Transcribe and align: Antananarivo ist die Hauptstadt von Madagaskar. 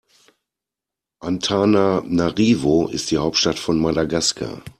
Antananarivo 1.19 2.87
ist 2.87 3.11
die 3.11 3.19
Hauptstadt 3.19 3.59
von 3.59 3.77
Madagaskar. 3.79 4.63